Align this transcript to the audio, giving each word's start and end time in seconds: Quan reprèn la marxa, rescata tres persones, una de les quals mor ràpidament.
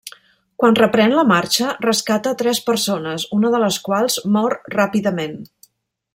Quan 0.61 0.77
reprèn 0.77 1.11
la 1.19 1.25
marxa, 1.31 1.67
rescata 1.87 2.33
tres 2.39 2.63
persones, 2.71 3.27
una 3.41 3.53
de 3.57 3.61
les 3.65 3.79
quals 3.91 4.19
mor 4.39 4.57
ràpidament. 4.79 5.39